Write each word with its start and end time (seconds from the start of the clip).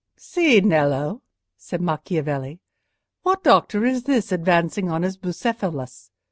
"See, 0.17 0.61
Nello!" 0.61 1.21
said 1.57 1.79
Macchiavelli, 1.79 2.57
"what 3.21 3.43
doctor 3.43 3.85
is 3.85 4.05
this 4.05 4.31
advancing 4.31 4.89
on 4.89 5.03
his 5.03 5.15
Bucephalus? 5.15 6.09